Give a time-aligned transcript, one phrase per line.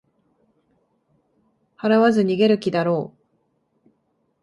[1.77, 3.13] 払わず逃げる気だろ
[3.85, 3.89] う